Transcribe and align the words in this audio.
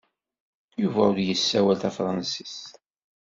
Yuba 0.81 0.99
ur 1.11 1.17
yessawal 1.21 1.77
tafṛensist. 1.81 2.69